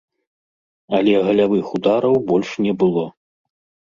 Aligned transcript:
Але 0.99 1.13
галявых 1.27 1.65
удараў 1.79 2.15
больш 2.31 2.49
не 2.67 2.73
было. 2.85 3.05